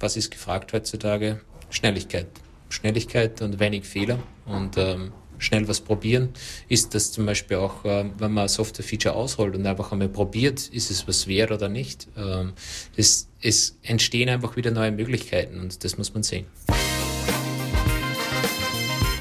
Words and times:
was 0.00 0.16
ist 0.16 0.30
gefragt 0.30 0.72
heutzutage? 0.72 1.40
Schnelligkeit. 1.70 2.26
Schnelligkeit 2.68 3.40
und 3.42 3.58
wenig 3.60 3.84
Fehler 3.84 4.18
und 4.46 4.76
ähm, 4.76 5.12
schnell 5.38 5.66
was 5.68 5.80
probieren. 5.80 6.30
Ist 6.68 6.94
das 6.94 7.12
zum 7.12 7.26
Beispiel 7.26 7.56
auch, 7.56 7.84
ähm, 7.84 8.12
wenn 8.18 8.32
man 8.32 8.44
ein 8.44 8.48
Software-Feature 8.48 9.14
ausrollt 9.14 9.54
und 9.54 9.66
einfach 9.66 9.92
einmal 9.92 10.08
probiert, 10.08 10.68
ist 10.68 10.90
es 10.90 11.08
was 11.08 11.26
wert 11.26 11.50
oder 11.50 11.68
nicht? 11.68 12.08
Ähm, 12.16 12.52
es, 12.96 13.28
es 13.40 13.78
entstehen 13.82 14.28
einfach 14.28 14.56
wieder 14.56 14.70
neue 14.70 14.92
Möglichkeiten 14.92 15.60
und 15.60 15.82
das 15.84 15.96
muss 15.96 16.12
man 16.12 16.22
sehen. 16.22 16.46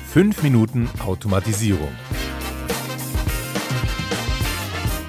Fünf 0.09 0.43
Minuten 0.43 0.89
Automatisierung. 1.05 1.91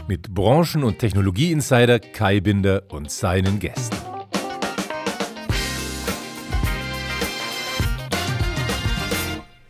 Mit 0.06 0.34
Branchen- 0.34 0.84
und 0.84 0.98
Technologie-Insider 0.98 1.98
Kai 1.98 2.40
Binder 2.40 2.82
und 2.88 3.10
seinen 3.10 3.58
Gästen. 3.58 3.96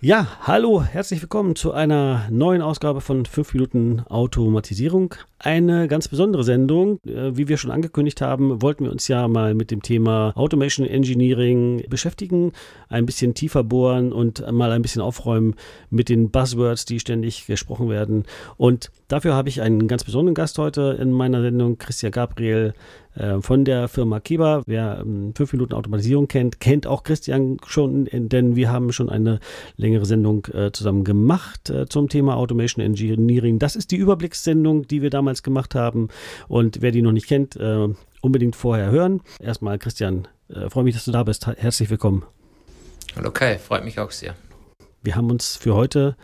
Ja, 0.00 0.28
hallo, 0.42 0.80
herzlich 0.84 1.20
willkommen 1.22 1.56
zu 1.56 1.72
einer 1.72 2.28
neuen 2.30 2.62
Ausgabe 2.62 3.00
von 3.00 3.26
5 3.26 3.52
Minuten 3.54 4.04
Automatisierung. 4.08 5.16
Eine 5.40 5.86
ganz 5.86 6.08
besondere 6.08 6.42
Sendung. 6.42 6.98
Äh, 7.06 7.36
wie 7.36 7.46
wir 7.46 7.58
schon 7.58 7.70
angekündigt 7.70 8.20
haben, 8.20 8.60
wollten 8.60 8.84
wir 8.84 8.90
uns 8.90 9.06
ja 9.06 9.28
mal 9.28 9.54
mit 9.54 9.70
dem 9.70 9.82
Thema 9.82 10.32
Automation 10.34 10.84
Engineering 10.84 11.84
beschäftigen, 11.88 12.52
ein 12.88 13.06
bisschen 13.06 13.34
tiefer 13.34 13.62
bohren 13.62 14.12
und 14.12 14.44
mal 14.50 14.72
ein 14.72 14.82
bisschen 14.82 15.00
aufräumen 15.00 15.54
mit 15.90 16.08
den 16.08 16.30
Buzzwords, 16.30 16.86
die 16.86 16.98
ständig 16.98 17.46
gesprochen 17.46 17.88
werden. 17.88 18.24
Und 18.56 18.90
dafür 19.06 19.34
habe 19.34 19.48
ich 19.48 19.60
einen 19.60 19.86
ganz 19.86 20.02
besonderen 20.02 20.34
Gast 20.34 20.58
heute 20.58 20.98
in 21.00 21.12
meiner 21.12 21.40
Sendung, 21.40 21.78
Christian 21.78 22.10
Gabriel 22.10 22.74
äh, 23.18 23.40
von 23.40 23.64
der 23.64 23.88
Firma 23.88 24.20
Kiba. 24.20 24.62
Wer 24.66 24.98
5 24.98 25.38
ähm, 25.40 25.48
Minuten 25.52 25.74
Automatisierung 25.74 26.28
kennt, 26.28 26.60
kennt 26.60 26.86
auch 26.86 27.02
Christian 27.02 27.58
schon, 27.66 28.08
denn 28.12 28.54
wir 28.54 28.70
haben 28.70 28.92
schon 28.92 29.10
eine 29.10 29.40
längere 29.76 30.06
Sendung 30.06 30.46
äh, 30.52 30.70
zusammen 30.72 31.04
gemacht 31.04 31.68
äh, 31.70 31.86
zum 31.88 32.08
Thema 32.08 32.36
Automation 32.36 32.84
Engineering. 32.84 33.58
Das 33.58 33.76
ist 33.76 33.90
die 33.90 33.96
Überblickssendung, 33.96 34.86
die 34.86 35.02
wir 35.02 35.10
damals 35.10 35.27
gemacht 35.36 35.74
haben. 35.74 36.08
Und 36.48 36.80
wer 36.80 36.90
die 36.90 37.02
noch 37.02 37.12
nicht 37.12 37.26
kennt, 37.26 37.58
unbedingt 38.20 38.56
vorher 38.56 38.90
hören. 38.90 39.20
Erstmal, 39.40 39.78
Christian, 39.78 40.28
freue 40.68 40.84
mich, 40.84 40.94
dass 40.94 41.04
du 41.04 41.12
da 41.12 41.22
bist. 41.22 41.46
Herzlich 41.46 41.90
willkommen. 41.90 42.24
Hallo 43.16 43.30
Kai, 43.30 43.58
freut 43.58 43.84
mich 43.84 43.98
auch 43.98 44.10
sehr. 44.10 44.34
Wir 45.02 45.16
haben 45.16 45.30
uns 45.30 45.56
für 45.56 45.74
heute 45.74 46.16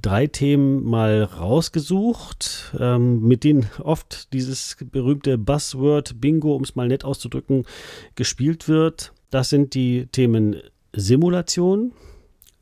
drei 0.00 0.26
Themen 0.26 0.84
mal 0.84 1.24
rausgesucht, 1.24 2.74
ähm, 2.78 3.20
mit 3.26 3.44
denen 3.44 3.68
oft 3.82 4.32
dieses 4.32 4.76
berühmte 4.90 5.36
Buzzword 5.36 6.20
Bingo, 6.20 6.54
um 6.54 6.62
es 6.62 6.74
mal 6.74 6.88
nett 6.88 7.04
auszudrücken, 7.04 7.64
gespielt 8.14 8.68
wird. 8.68 9.12
Das 9.30 9.50
sind 9.50 9.74
die 9.74 10.06
Themen 10.06 10.56
Simulation, 10.92 11.92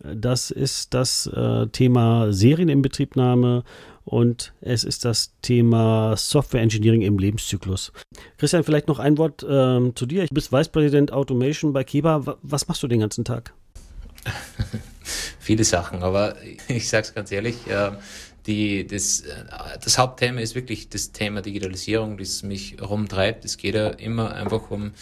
das 0.00 0.50
ist 0.50 0.94
das 0.94 1.26
äh, 1.26 1.66
Thema 1.68 2.32
Serieninbetriebnahme 2.32 3.64
und 4.08 4.54
es 4.62 4.84
ist 4.84 5.04
das 5.04 5.34
Thema 5.42 6.16
Software 6.16 6.62
Engineering 6.62 7.02
im 7.02 7.18
Lebenszyklus. 7.18 7.92
Christian, 8.38 8.64
vielleicht 8.64 8.88
noch 8.88 8.98
ein 8.98 9.18
Wort 9.18 9.44
ähm, 9.48 9.94
zu 9.94 10.06
dir. 10.06 10.26
Du 10.26 10.34
bist 10.34 10.50
Vice 10.50 10.68
President 10.68 11.12
Automation 11.12 11.74
bei 11.74 11.84
Keba. 11.84 12.38
Was 12.42 12.68
machst 12.68 12.82
du 12.82 12.88
den 12.88 13.00
ganzen 13.00 13.24
Tag? 13.24 13.52
viele 15.38 15.64
Sachen, 15.64 16.02
aber 16.02 16.36
ich 16.68 16.88
sage 16.88 17.06
es 17.06 17.14
ganz 17.14 17.32
ehrlich, 17.32 17.66
äh, 17.66 17.90
die, 18.48 18.86
das, 18.86 19.20
äh, 19.20 19.44
das 19.82 19.98
Hauptthema 19.98 20.40
ist 20.40 20.54
wirklich 20.54 20.88
das 20.88 21.12
Thema 21.12 21.42
Digitalisierung, 21.42 22.16
das 22.16 22.42
mich 22.42 22.76
rumtreibt. 22.82 23.44
Es 23.44 23.58
geht 23.58 23.74
ja 23.74 23.88
immer 23.90 24.34
einfach 24.34 24.70
um, 24.70 24.92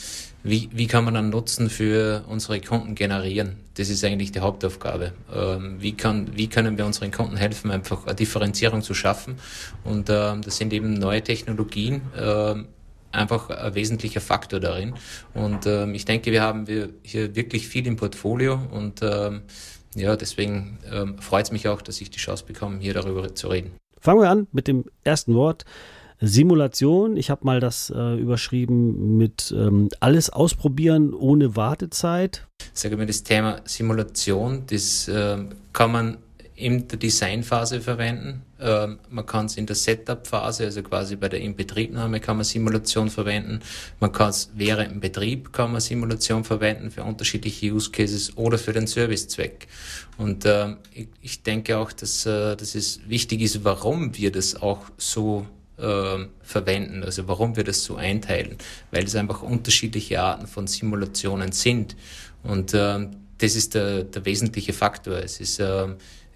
wie, 0.43 0.69
wie 0.73 0.89
kann 0.89 1.05
man 1.05 1.17
einen 1.17 1.31
Nutzen 1.31 1.71
für 1.71 2.25
unsere 2.29 2.61
Kunden 2.61 2.97
generieren. 2.97 3.57
Das 3.75 3.89
ist 3.89 4.05
eigentlich 4.05 4.33
die 4.33 4.41
Hauptaufgabe. 4.41 5.13
Ähm, 5.33 5.77
wie, 5.79 5.93
kann, 5.93 6.37
wie 6.37 6.49
können 6.49 6.77
wir 6.77 6.85
unseren 6.85 7.13
Kunden 7.13 7.37
helfen, 7.37 7.71
einfach 7.71 8.05
eine 8.07 8.17
Differenzierung 8.17 8.83
zu 8.83 8.95
schaffen? 8.95 9.37
Und 9.85 10.11
ähm, 10.11 10.43
das 10.43 10.57
sind 10.57 10.73
eben 10.73 10.95
neue 10.95 11.23
Technologien, 11.23 12.03
ähm, 12.19 12.67
einfach 13.13 13.49
ein 13.51 13.75
wesentlicher 13.77 14.21
Faktor 14.21 14.59
darin. 14.59 14.95
Und 15.35 15.67
ähm, 15.67 15.95
ich 15.95 16.05
denke, 16.05 16.33
wir 16.33 16.43
haben 16.43 16.67
hier 17.03 17.37
wirklich 17.37 17.69
viel 17.69 17.87
im 17.87 17.97
Portfolio 17.97 18.61
und 18.73 19.01
ähm, 19.03 19.43
ja, 19.97 20.17
deswegen 20.17 20.79
ähm, 20.93 21.19
freut 21.19 21.47
es 21.47 21.53
mich 21.53 21.69
auch, 21.69 21.83
dass 21.83 22.01
ich 22.01 22.11
die 22.11 22.19
Chance 22.19 22.45
bekomme, 22.47 22.79
hier 22.81 22.95
darüber 22.95 23.35
zu 23.35 23.49
reden. 23.49 23.73
Fangen 24.01 24.21
wir 24.21 24.31
an 24.31 24.47
mit 24.53 24.69
dem 24.69 24.85
ersten 25.05 25.35
Wort. 25.35 25.65
Simulation. 26.21 27.17
Ich 27.17 27.29
habe 27.31 27.45
mal 27.45 27.61
das 27.61 27.93
äh, 27.95 28.15
überschrieben 28.15 29.19
mit 29.19 29.55
ähm, 29.57 29.89
alles 30.01 30.31
ausprobieren 30.31 31.13
ohne 31.13 31.57
Wartezeit. 31.57 32.47
Sage 32.73 32.97
mal, 32.97 33.07
das 33.07 33.23
Thema 33.23 33.61
Simulation, 33.65 34.65
das 34.67 35.09
äh, 35.09 35.39
kann 35.73 35.93
man 35.93 36.19
in 36.57 36.89
der 36.89 36.99
Designphase 36.99 37.83
verwenden. 37.83 38.43
Ähm, 38.59 38.99
man 39.11 39.27
kann 39.27 39.47
es 39.47 39.59
in 39.59 39.67
der 39.67 39.77
Setup-Phase, 39.77 40.65
also 40.65 40.83
quasi 40.83 41.17
bei 41.17 41.29
der 41.29 41.41
Inbetriebnahme 41.41 42.19
kann 42.19 42.37
man 42.37 42.45
Simulation 42.45 43.11
verwenden. 43.11 43.61
Man 44.01 44.11
kann 44.11 44.31
es 44.31 44.51
während 44.55 44.91
dem 44.91 45.01
Betrieb 45.01 45.53
kann 45.53 45.73
man 45.73 45.83
Simulation 45.83 46.45
verwenden 46.45 46.91
für 46.91 47.05
unterschiedliche 47.05 47.73
Use 47.73 47.91
Cases 47.91 48.37
oder 48.39 48.57
für 48.57 48.73
den 48.73 48.87
Servicezweck. 48.87 49.69
Und 50.17 50.45
ähm, 50.47 50.79
ich, 51.21 51.43
denke 51.43 51.77
auch, 51.77 51.93
dass, 51.93 52.25
äh, 52.25 52.57
dass 52.57 52.75
es 52.75 53.01
wichtig 53.07 53.43
ist, 53.43 53.63
warum 53.63 54.17
wir 54.17 54.33
das 54.33 54.57
auch 54.57 54.87
so 54.97 55.47
äh, 55.77 56.25
verwenden, 56.41 57.05
also 57.05 57.29
warum 57.29 57.55
wir 57.57 57.65
das 57.65 57.85
so 57.85 57.97
einteilen, 57.97 58.57
weil 58.93 59.05
es 59.05 59.15
einfach 59.15 59.43
unterschiedliche 59.43 60.23
Arten 60.23 60.47
von 60.47 60.67
Simulationen 60.67 61.53
sind. 61.53 61.97
Und 62.43 62.73
äh, 62.73 63.09
das 63.37 63.57
ist 63.57 63.75
der, 63.75 64.05
der 64.05 64.25
wesentliche 64.25 64.73
Faktor. 64.73 65.19
Es 65.19 65.39
ist 65.41 65.61
äh, 65.61 65.89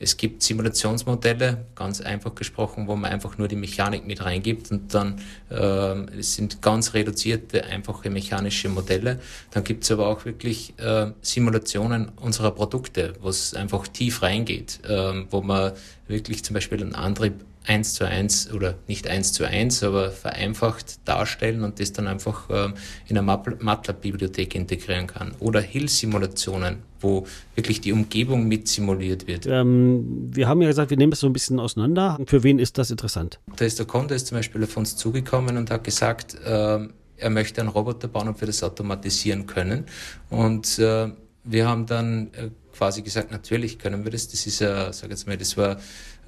es 0.02 0.16
gibt 0.16 0.42
Simulationsmodelle, 0.42 1.66
ganz 1.74 2.00
einfach 2.00 2.34
gesprochen, 2.34 2.88
wo 2.88 2.96
man 2.96 3.12
einfach 3.12 3.36
nur 3.36 3.48
die 3.48 3.56
Mechanik 3.56 4.06
mit 4.06 4.24
reingibt 4.24 4.70
und 4.70 4.94
dann 4.94 5.20
äh, 5.50 6.22
sind 6.22 6.62
ganz 6.62 6.94
reduzierte, 6.94 7.64
einfache 7.66 8.08
mechanische 8.08 8.70
Modelle. 8.70 9.20
Dann 9.50 9.62
gibt 9.62 9.84
es 9.84 9.90
aber 9.90 10.08
auch 10.08 10.24
wirklich 10.24 10.72
äh, 10.78 11.12
Simulationen 11.20 12.08
unserer 12.16 12.50
Produkte, 12.52 13.12
wo 13.20 13.28
es 13.28 13.52
einfach 13.52 13.86
tief 13.88 14.22
reingeht, 14.22 14.80
äh, 14.88 15.24
wo 15.30 15.42
man 15.42 15.72
wirklich 16.08 16.42
zum 16.44 16.54
Beispiel 16.54 16.80
einen 16.80 16.94
Antrieb 16.94 17.34
eins 17.66 17.94
zu 17.94 18.04
eins 18.04 18.50
oder 18.52 18.76
nicht 18.86 19.06
eins 19.06 19.32
zu 19.32 19.44
eins, 19.44 19.82
aber 19.82 20.10
vereinfacht 20.10 21.06
darstellen 21.06 21.62
und 21.62 21.78
das 21.78 21.92
dann 21.92 22.06
einfach 22.06 22.48
ähm, 22.50 22.74
in 23.06 23.18
eine 23.18 23.26
MATLAB-Bibliothek 23.26 24.54
integrieren 24.54 25.06
kann. 25.06 25.32
Oder 25.40 25.60
Hill-Simulationen, 25.60 26.78
wo 27.00 27.26
wirklich 27.54 27.80
die 27.80 27.92
Umgebung 27.92 28.48
mit 28.48 28.68
simuliert 28.68 29.26
wird. 29.26 29.46
Ähm, 29.46 30.30
wir 30.32 30.48
haben 30.48 30.62
ja 30.62 30.68
gesagt, 30.68 30.90
wir 30.90 30.96
nehmen 30.96 31.10
das 31.10 31.20
so 31.20 31.26
ein 31.26 31.32
bisschen 31.32 31.60
auseinander. 31.60 32.18
Für 32.26 32.42
wen 32.42 32.58
ist 32.58 32.78
das 32.78 32.90
interessant? 32.90 33.38
Da 33.56 33.64
ist 33.64 33.78
der 33.78 33.86
Kunde 33.86 34.14
ist 34.14 34.28
zum 34.28 34.38
Beispiel 34.38 34.64
auf 34.64 34.76
uns 34.76 34.96
zugekommen 34.96 35.56
und 35.56 35.70
hat 35.70 35.84
gesagt, 35.84 36.36
äh, 36.44 36.88
er 37.20 37.30
möchte 37.30 37.60
einen 37.60 37.68
Roboter 37.68 38.08
bauen 38.08 38.28
und 38.28 38.40
wir 38.40 38.46
das 38.46 38.62
automatisieren 38.62 39.46
können. 39.46 39.84
Und 40.30 40.78
äh, 40.78 41.10
wir 41.44 41.68
haben 41.68 41.86
dann 41.86 42.28
äh, 42.32 42.50
quasi 42.72 43.02
gesagt, 43.02 43.30
natürlich 43.30 43.78
können 43.78 44.04
wir 44.04 44.10
das. 44.10 44.28
Das 44.28 44.46
ist 44.46 44.60
ja, 44.60 44.92
sag 44.92 45.10
jetzt 45.10 45.26
mal, 45.26 45.36
das 45.36 45.56
war 45.56 45.78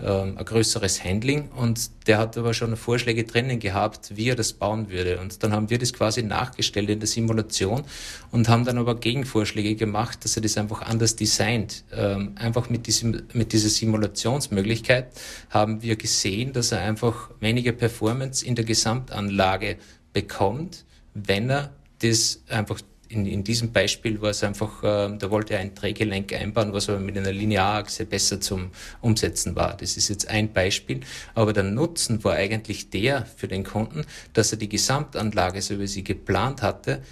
ähm, 0.03 0.37
ein 0.37 0.45
größeres 0.45 1.05
Handling 1.05 1.51
und 1.51 1.91
der 2.07 2.19
hat 2.19 2.37
aber 2.37 2.55
schon 2.55 2.77
Vorschläge 2.77 3.25
drinnen 3.25 3.59
gehabt, 3.59 4.17
wie 4.17 4.29
er 4.29 4.37
das 4.37 4.53
bauen 4.53 4.91
würde. 4.91 5.21
Und 5.21 5.43
dann 5.43 5.53
haben 5.53 5.71
wir 5.71 5.79
das 5.79 5.93
quasi 5.93 6.23
nachgestellt 6.23 6.91
in 6.91 7.01
der 7.01 7.07
Simulation 7.07 7.85
und 8.31 8.49
haben 8.49 8.65
dann 8.65 8.79
aber 8.79 8.97
Gegenvorschläge 8.97 9.77
gemacht, 9.77 10.25
dass 10.25 10.37
er 10.37 10.43
das 10.43 10.57
einfach 10.57 10.83
anders 10.83 11.17
designt. 11.17 11.85
Ähm, 11.93 12.33
einfach 12.37 12.69
mit, 12.69 12.87
diesem, 12.87 13.23
mit 13.33 13.53
dieser 13.53 13.69
Simulationsmöglichkeit 13.69 15.13
haben 15.51 15.83
wir 15.83 15.97
gesehen, 15.97 16.53
dass 16.53 16.73
er 16.73 16.81
einfach 16.81 17.31
weniger 17.41 17.73
Performance 17.73 18.45
in 18.45 18.55
der 18.55 18.65
Gesamtanlage 18.65 19.77
bekommt, 20.13 20.85
wenn 21.15 21.51
er 21.51 21.71
das 22.01 22.43
einfach 22.49 22.81
in, 23.13 23.27
in 23.27 23.45
diesem 23.45 23.73
Beispiel 23.73 24.21
war 24.21 24.31
es 24.31 24.43
einfach, 24.43 24.83
äh, 24.83 25.17
da 25.17 25.31
wollte 25.31 25.55
er 25.55 25.61
ein 25.61 25.75
Drehgelenk 25.75 26.33
einbauen, 26.33 26.73
was 26.73 26.89
aber 26.89 26.99
mit 26.99 27.17
einer 27.17 27.33
Linearachse 27.33 28.07
besser 28.07 28.41
zum 28.41 28.71
Umsetzen 29.01 29.55
war. 29.55 29.77
Das 29.77 29.97
ist 29.97 30.09
jetzt 30.09 30.29
ein 30.29 30.53
Beispiel. 30.53 31.01
Aber 31.35 31.53
der 31.53 31.65
Nutzen 31.65 32.25
war 32.25 32.35
eigentlich 32.35 32.91
der 32.91 33.27
für 33.37 33.49
den 33.49 33.65
Kunden, 33.65 34.05
dass 34.33 34.53
er 34.53 34.59
die 34.59 34.69
Gesamtanlage, 34.69 35.61
so 35.61 35.79
wie 35.79 35.87
sie 35.87 36.05
geplant 36.05 36.63
hatte, 36.63 37.03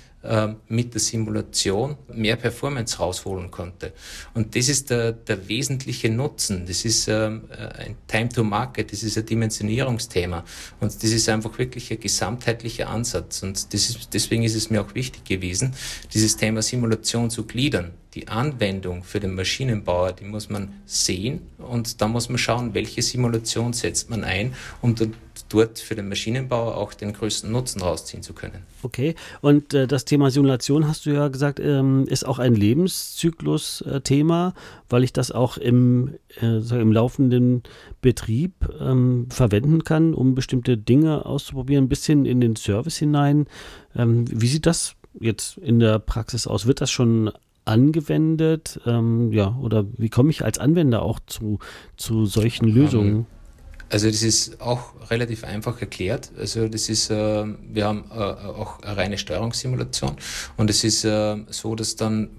mit 0.69 0.93
der 0.93 1.01
Simulation 1.01 1.97
mehr 2.13 2.37
Performance 2.37 2.99
rausholen 2.99 3.51
konnte. 3.51 3.95
Und 4.35 4.55
das 4.55 4.69
ist 4.69 4.91
der, 4.91 5.13
der 5.13 5.49
wesentliche 5.49 6.11
Nutzen. 6.11 6.67
Das 6.67 6.85
ist 6.85 7.09
ähm, 7.09 7.45
äh, 7.51 7.85
ein 7.85 7.97
Time 8.07 8.29
to 8.29 8.45
Market, 8.45 8.93
das 8.93 9.03
ist 9.03 9.17
ein 9.17 9.25
Dimensionierungsthema. 9.25 10.45
Und 10.79 11.03
das 11.03 11.11
ist 11.11 11.29
einfach 11.31 11.57
wirklich 11.59 11.91
ein 11.91 12.01
gesamtheitlicher 12.01 12.91
Ansatz. 12.91 13.43
Und 13.43 13.73
das 13.73 13.89
ist, 13.89 14.13
deswegen 14.13 14.43
ist 14.43 14.55
es 14.55 14.69
mir 14.69 14.83
auch 14.83 14.95
wichtig 14.95 15.25
gewesen, 15.25 15.75
dieses 16.13 16.37
Thema 16.37 16.61
Simulation 16.61 17.31
zu 17.31 17.47
gliedern. 17.47 17.93
Die 18.15 18.29
Anwendung 18.29 19.05
für 19.05 19.21
den 19.21 19.35
Maschinenbauer, 19.35 20.13
die 20.13 20.25
muss 20.25 20.51
man 20.51 20.73
sehen 20.85 21.43
und 21.59 22.01
da 22.01 22.09
muss 22.09 22.29
man 22.29 22.39
schauen, 22.39 22.75
welche 22.75 23.03
Simulation 23.03 23.73
setzt 23.73 24.11
man 24.11 24.25
ein, 24.25 24.55
um 24.83 24.97
dort 25.49 25.79
für 25.79 25.95
den 25.95 26.09
Maschinenbauer 26.09 26.77
auch 26.77 26.93
den 26.93 27.13
größten 27.13 27.51
Nutzen 27.51 27.83
rausziehen 27.83 28.23
zu 28.23 28.33
können. 28.33 28.63
Okay, 28.83 29.15
und 29.41 29.75
äh, 29.75 29.87
das 29.87 30.05
Thema 30.05 30.31
Simulation 30.31 30.89
hast 30.89 31.07
du 31.07 31.11
ja 31.11 31.29
gesagt, 31.29 31.61
ähm, 31.61 32.05
ist 32.09 32.27
auch 32.27 32.41
ein 32.41 32.55
Lebenszyklus-Thema, 32.55 34.55
weil 34.89 35.05
ich 35.05 35.13
das 35.13 35.31
auch 35.31 35.57
im, 35.57 36.15
äh, 36.41 36.57
im 36.57 36.93
laufenden 36.93 37.63
Betrieb 38.01 38.55
ähm, 38.81 39.29
verwenden 39.31 39.85
kann, 39.85 40.15
um 40.15 40.35
bestimmte 40.35 40.77
Dinge 40.77 41.27
auszuprobieren, 41.27 41.89
bis 41.89 42.07
hin 42.07 42.25
in 42.25 42.41
den 42.41 42.57
Service 42.57 42.97
hinein. 42.97 43.47
Ähm, 43.95 44.25
wie 44.29 44.49
sieht 44.49 44.67
das 44.67 44.97
jetzt 45.19 45.59
in 45.59 45.79
der 45.79 45.99
Praxis 45.99 46.47
aus? 46.47 46.67
Wird 46.67 46.81
das 46.81 46.91
schon 46.91 47.31
angewendet? 47.65 48.81
Ähm, 48.87 49.33
ja, 49.33 49.57
oder 49.61 49.87
wie 49.97 50.09
komme 50.09 50.31
ich 50.31 50.45
als 50.45 50.59
Anwender 50.59 51.03
auch 51.03 51.21
zu, 51.27 51.59
zu 51.97 52.27
solchen 52.27 52.69
Lösungen? 52.69 53.27
Also 53.91 54.07
das 54.07 54.23
ist 54.23 54.61
auch 54.61 55.11
relativ 55.11 55.43
einfach 55.43 55.81
erklärt. 55.81 56.31
Also 56.39 56.69
das 56.69 56.89
ist, 56.89 57.11
äh, 57.11 57.45
wir 57.45 57.87
haben 57.87 58.05
äh, 58.11 58.15
auch 58.15 58.81
eine 58.83 58.97
reine 58.97 59.19
Steuerungssimulation 59.19 60.17
und 60.57 60.71
es 60.71 60.85
ist 60.85 61.05
äh, 61.05 61.37
so, 61.49 61.75
dass 61.75 61.97
dann 61.97 62.31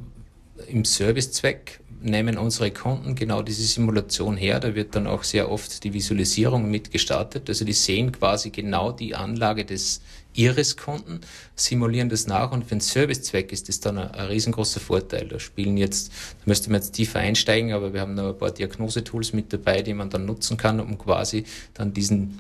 im 0.68 0.86
Servicezweck 0.86 1.81
nehmen 2.02 2.38
unsere 2.38 2.72
Kunden 2.72 3.16
genau 3.16 3.42
diese 3.42 3.64
Simulation 3.64 4.38
her. 4.38 4.60
Da 4.60 4.76
wird 4.76 4.96
dann 4.96 5.08
auch 5.08 5.24
sehr 5.24 5.52
oft 5.52 5.84
die 5.84 5.94
Visualisierung 5.94 6.70
mitgestartet. 6.70 7.50
Also 7.50 7.66
die 7.66 7.74
sehen 7.74 8.12
quasi 8.12 8.50
genau 8.50 8.92
die 8.92 9.16
Anlage 9.16 9.66
des 9.66 10.02
ihres 10.34 10.78
Kunden, 10.78 11.20
simulieren 11.56 12.10
das 12.10 12.26
nach 12.28 12.52
und 12.52 12.64
für 12.64 12.76
den 12.76 12.80
Servicezweck 12.80 13.52
ist 13.52 13.68
das 13.68 13.82
dann 13.82 13.98
ein, 13.98 14.12
ein, 14.12 14.28
riesengroßer 14.28 14.80
Vorteil. 14.80 15.28
Da 15.28 15.40
spielen 15.40 15.78
jetzt, 15.78 16.10
da 16.10 16.44
müsste 16.46 16.70
man 16.70 16.82
jetzt 16.82 16.94
tiefer 16.94 17.20
einsteigen, 17.20 17.74
aber 17.74 17.94
wir 17.94 18.02
haben 18.02 18.16
noch 18.16 18.30
ein 18.30 18.38
paar 18.38 18.52
Diagnosetools 18.52 19.34
mit 19.34 19.52
dabei, 19.52 19.82
die 19.82 19.94
man 19.94 20.10
dann 20.10 20.26
nutzen 20.26 20.58
kann, 20.58 20.80
um 20.80 20.98
quasi 20.98 21.44
dann 21.74 21.94
diesen, 21.94 22.40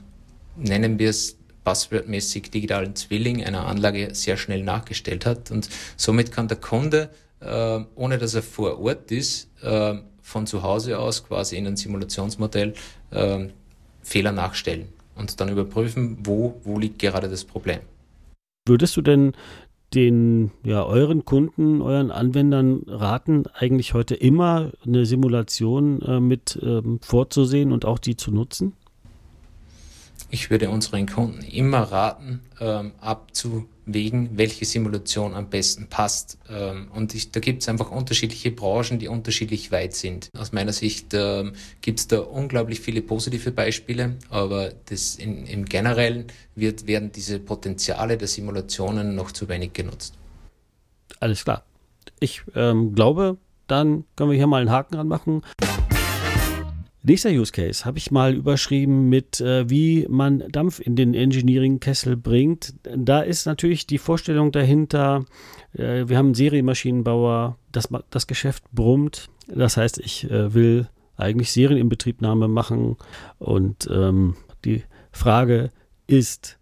nennen 0.56 1.00
wir 1.00 1.10
es, 1.10 1.36
passwortmäßig 1.64 2.50
digitalen 2.50 2.96
Zwilling 2.96 3.44
einer 3.44 3.68
Anlage 3.68 4.16
sehr 4.16 4.36
schnell 4.38 4.64
nachgestellt 4.64 5.28
hat. 5.28 5.52
Und 5.52 5.70
somit 5.96 6.32
kann 6.32 6.48
der 6.48 6.58
Kunde, 6.58 7.10
äh, 7.42 7.80
ohne 7.96 8.18
dass 8.18 8.34
er 8.34 8.44
vor 8.44 8.80
Ort 8.80 9.12
ist, 9.12 9.50
äh, 9.62 9.96
von 10.22 10.48
zu 10.48 10.64
Hause 10.64 10.98
aus 11.00 11.26
quasi 11.26 11.58
in 11.58 11.68
ein 11.68 11.76
Simulationsmodell 11.76 12.74
äh, 13.12 13.48
Fehler 14.02 14.32
nachstellen 14.32 14.88
und 15.16 15.40
dann 15.40 15.50
überprüfen, 15.50 16.18
wo, 16.24 16.60
wo 16.64 16.80
liegt 16.80 17.00
gerade 17.00 17.30
das 17.30 17.44
Problem. 17.44 17.80
Würdest 18.68 18.96
du 18.96 19.02
denn 19.02 19.34
den, 19.94 20.52
ja, 20.64 20.84
euren 20.86 21.26
Kunden, 21.26 21.82
euren 21.82 22.12
Anwendern 22.12 22.84
raten, 22.88 23.44
eigentlich 23.54 23.94
heute 23.94 24.16
immer 24.16 24.72
eine 24.86 25.06
Simulation 25.06 26.02
äh, 26.02 26.20
mit 26.20 26.58
ähm, 26.62 27.00
vorzusehen 27.02 27.72
und 27.72 27.84
auch 27.86 28.00
die 28.00 28.16
zu 28.16 28.32
nutzen? 28.32 28.74
Ich 30.30 30.50
würde 30.50 30.70
unseren 30.70 31.08
Kunden 31.08 31.42
immer 31.42 31.80
raten, 31.80 32.40
ähm, 32.62 32.94
abzuwägen, 33.82 34.30
welche 34.34 34.66
Simulation 34.66 35.34
am 35.34 35.50
besten 35.50 35.88
passt. 35.88 36.38
Ähm, 36.50 36.90
und 36.94 37.14
ich, 37.14 37.32
da 37.32 37.40
gibt 37.40 37.62
es 37.62 37.70
einfach 37.70 37.92
unterschiedliche 37.92 38.52
Branchen, 38.52 39.00
die 39.00 39.08
unterschiedlich 39.08 39.72
weit 39.72 39.94
sind. 39.94 40.30
Aus 40.38 40.52
meiner 40.52 40.74
Sicht 40.74 41.14
ähm, 41.14 41.54
gibt 41.82 42.00
es 42.00 42.08
da 42.08 42.20
unglaublich 42.20 42.80
viele 42.80 43.02
positive 43.02 43.52
Beispiele, 43.52 44.16
aber 44.30 44.72
das 44.86 45.16
in, 45.16 45.46
im 45.46 45.66
Generellen 45.66 46.28
wird, 46.56 46.88
werden 46.88 47.12
diese 47.12 47.40
Potenziale 47.40 48.18
der 48.18 48.28
Simulationen 48.28 49.16
noch 49.16 49.32
zu 49.32 49.50
wenig 49.50 49.74
genutzt. 49.74 50.16
Alles 51.20 51.44
klar. 51.44 51.64
Ich 52.20 52.44
ähm, 52.56 52.94
glaube, 52.94 53.38
dann 53.68 54.06
können 54.16 54.32
wir 54.32 54.38
hier 54.38 54.48
mal 54.48 54.62
einen 54.62 54.72
Haken 54.72 54.96
ranmachen. 54.96 55.44
Nächster 57.04 57.32
Use 57.32 57.52
Case 57.52 57.84
habe 57.84 57.98
ich 57.98 58.12
mal 58.12 58.36
überschrieben 58.36 59.10
mit, 59.10 59.42
äh, 59.42 59.68
wie 59.68 60.06
man 60.08 60.44
Dampf 60.52 60.80
in 60.80 60.96
den 60.96 61.16
Engineering-Kessel 61.16 62.16
bringt. 62.16 62.76
Da 62.84 63.22
ist 63.22 63.48
natürlich 63.48 63.88
die 63.88 63.98
Vorstellung 63.98 64.52
dahinter, 64.52 65.26
äh, 65.74 66.08
wir 66.08 66.18
haben 66.18 66.28
einen 66.28 66.36
Serienmaschinenbauer, 66.36 67.58
das, 67.72 67.90
das 68.12 68.28
Geschäft 68.28 68.64
brummt. 68.72 69.30
Das 69.48 69.78
heißt, 69.78 69.98
ich 69.98 70.30
äh, 70.30 70.54
will 70.54 70.90
eigentlich 71.18 71.52
Serieninbetriebnahme 71.52 72.48
machen 72.48 72.98
und 73.40 73.90
ähm, 73.92 74.36
die 74.64 74.84
Frage 75.12 75.72
ist, 76.06 76.60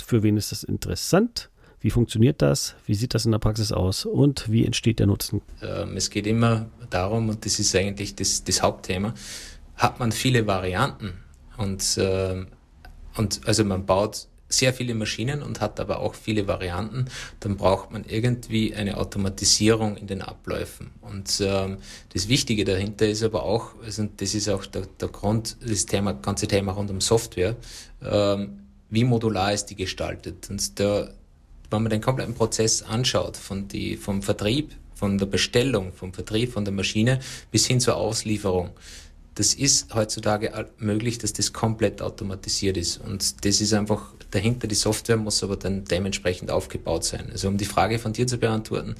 für 0.00 0.22
wen 0.22 0.36
ist 0.36 0.52
das 0.52 0.62
interessant? 0.62 1.50
Wie 1.80 1.90
funktioniert 1.90 2.42
das? 2.42 2.76
Wie 2.86 2.94
sieht 2.94 3.14
das 3.14 3.24
in 3.24 3.32
der 3.32 3.38
Praxis 3.38 3.72
aus? 3.72 4.04
Und 4.04 4.50
wie 4.52 4.66
entsteht 4.66 4.98
der 4.98 5.06
Nutzen? 5.06 5.40
Ähm, 5.62 5.96
es 5.96 6.10
geht 6.10 6.26
immer 6.26 6.66
darum, 6.90 7.30
und 7.30 7.44
das 7.46 7.58
ist 7.58 7.74
eigentlich 7.74 8.14
das, 8.14 8.44
das 8.44 8.62
Hauptthema, 8.62 9.14
hat 9.80 9.98
man 9.98 10.12
viele 10.12 10.46
Varianten 10.46 11.14
und, 11.56 11.96
äh, 11.96 12.44
und 13.16 13.40
also 13.46 13.64
man 13.64 13.86
baut 13.86 14.28
sehr 14.46 14.74
viele 14.74 14.94
Maschinen 14.94 15.42
und 15.42 15.60
hat 15.60 15.80
aber 15.80 16.00
auch 16.00 16.14
viele 16.14 16.46
Varianten, 16.46 17.06
dann 17.38 17.56
braucht 17.56 17.92
man 17.92 18.04
irgendwie 18.04 18.74
eine 18.74 18.98
Automatisierung 18.98 19.96
in 19.96 20.06
den 20.06 20.22
Abläufen. 20.22 20.90
Und 21.00 21.40
ähm, 21.40 21.78
das 22.12 22.28
Wichtige 22.28 22.64
dahinter 22.64 23.08
ist 23.08 23.22
aber 23.22 23.44
auch, 23.44 23.74
also 23.82 24.08
das 24.16 24.34
ist 24.34 24.48
auch 24.48 24.66
der, 24.66 24.82
der 25.00 25.08
Grund, 25.08 25.56
das 25.66 25.86
Thema, 25.86 26.12
ganze 26.12 26.46
Thema 26.46 26.72
rund 26.72 26.90
um 26.90 27.00
Software, 27.00 27.56
ähm, 28.02 28.58
wie 28.90 29.04
modular 29.04 29.52
ist 29.52 29.66
die 29.66 29.76
gestaltet. 29.76 30.50
Und 30.50 30.78
der, 30.80 31.14
wenn 31.70 31.82
man 31.82 31.90
den 31.90 32.00
kompletten 32.00 32.34
Prozess 32.34 32.82
anschaut, 32.82 33.36
von 33.36 33.68
die, 33.68 33.96
vom 33.96 34.20
Vertrieb, 34.20 34.72
von 34.96 35.16
der 35.16 35.26
Bestellung, 35.26 35.92
vom 35.94 36.12
Vertrieb, 36.12 36.52
von 36.52 36.64
der 36.64 36.74
Maschine 36.74 37.20
bis 37.52 37.66
hin 37.66 37.80
zur 37.80 37.96
Auslieferung, 37.96 38.70
das 39.34 39.54
ist 39.54 39.94
heutzutage 39.94 40.52
möglich, 40.78 41.18
dass 41.18 41.32
das 41.32 41.52
komplett 41.52 42.02
automatisiert 42.02 42.76
ist. 42.76 42.98
Und 42.98 43.44
das 43.44 43.60
ist 43.60 43.72
einfach 43.72 44.12
dahinter, 44.30 44.66
die 44.66 44.74
Software 44.74 45.16
muss 45.16 45.42
aber 45.42 45.56
dann 45.56 45.84
dementsprechend 45.84 46.50
aufgebaut 46.50 47.04
sein. 47.04 47.28
Also 47.30 47.48
um 47.48 47.56
die 47.56 47.64
Frage 47.64 47.98
von 47.98 48.12
dir 48.12 48.26
zu 48.26 48.38
beantworten, 48.38 48.96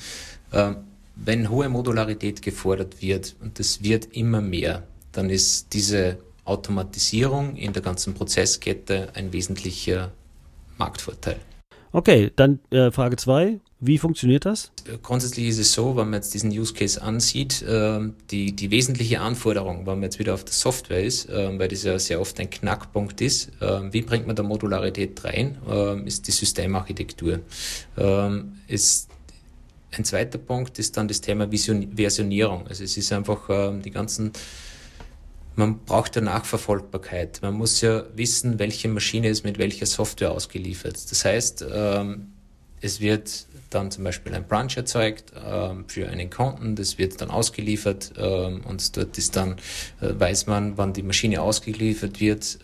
äh, 0.53 0.73
wenn 1.17 1.51
hohe 1.51 1.69
Modularität 1.69 2.43
gefordert 2.43 3.03
wird, 3.03 3.37
und 3.41 3.59
das 3.59 3.83
wird 3.83 4.07
immer 4.13 4.41
mehr, 4.41 4.85
dann 5.13 5.29
ist 5.29 5.73
diese 5.73 6.19
Automatisierung 6.45 7.57
in 7.57 7.73
der 7.73 7.83
ganzen 7.83 8.15
Prozesskette 8.15 9.11
ein 9.15 9.33
wesentlicher 9.33 10.13
Marktvorteil. 10.79 11.39
Okay, 11.93 12.31
dann 12.37 12.61
äh, 12.71 12.91
Frage 12.91 13.17
2. 13.17 13.59
Wie 13.81 13.99
funktioniert 13.99 14.45
das? 14.45 14.71
Grundsätzlich 15.03 15.49
ist 15.49 15.59
es 15.59 15.73
so, 15.73 15.97
wenn 15.97 16.11
man 16.11 16.15
jetzt 16.15 16.35
diesen 16.35 16.51
Use 16.51 16.75
Case 16.75 17.01
ansieht, 17.01 17.63
äh, 17.63 18.01
die, 18.31 18.53
die 18.53 18.71
wesentliche 18.71 19.21
Anforderung, 19.21 19.87
wenn 19.87 19.95
man 19.95 20.03
jetzt 20.03 20.19
wieder 20.19 20.35
auf 20.35 20.45
der 20.45 20.53
Software 20.53 21.03
ist, 21.03 21.29
äh, 21.31 21.59
weil 21.59 21.69
das 21.69 21.83
ja 21.83 21.99
sehr 21.99 22.21
oft 22.21 22.39
ein 22.39 22.51
Knackpunkt 22.51 23.21
ist, 23.21 23.51
äh, 23.61 23.93
wie 23.93 24.03
bringt 24.03 24.27
man 24.27 24.37
da 24.37 24.43
Modularität 24.43 25.25
rein, 25.25 25.57
äh, 25.69 26.07
ist 26.07 26.29
die 26.29 26.33
Systemarchitektur. 26.33 27.41
Ähm, 27.97 28.59
ist 28.69 29.09
ein 29.93 30.05
zweiter 30.05 30.39
Punkt 30.39 30.79
ist 30.79 30.97
dann 30.97 31.09
das 31.09 31.21
Thema 31.21 31.51
Vision 31.51 31.97
Versionierung. 31.97 32.67
Also 32.69 32.85
es 32.85 32.97
ist 32.97 33.13
einfach 33.13 33.49
ähm, 33.49 33.83
die 33.83 33.91
ganzen 33.91 34.33
man 35.61 35.85
braucht 35.85 36.17
ja 36.17 36.23
Nachverfolgbarkeit. 36.23 37.41
Man 37.43 37.55
muss 37.55 37.81
ja 37.81 38.05
wissen, 38.17 38.59
welche 38.59 38.89
Maschine 38.89 39.29
ist 39.29 39.45
mit 39.45 39.59
welcher 39.59 39.87
Software 39.87 40.33
ausgeliefert. 40.33 40.99
Das 41.11 41.25
heißt, 41.25 41.65
ähm, 41.73 42.33
es 42.81 43.01
wird 43.01 43.47
dann 43.69 43.91
zum 43.91 44.05
Beispiel 44.05 44.35
ein 44.35 44.49
Branch 44.49 44.75
erzeugt 44.75 45.33
ähm, 45.47 45.85
für 45.87 46.09
einen 46.09 46.31
Kunden, 46.31 46.75
das 46.75 46.99
wird 46.99 47.21
dann 47.21 47.31
ausgeliefert 47.31 48.13
ähm, 48.17 48.63
und 48.67 48.97
dort 48.97 49.17
ist 49.17 49.37
dann, 49.37 49.53
äh, 50.01 50.19
weiß 50.19 50.47
man, 50.47 50.77
wann 50.77 50.93
die 50.93 51.05
Maschine 51.05 51.41
ausgeliefert 51.43 52.21
wird 52.21 52.59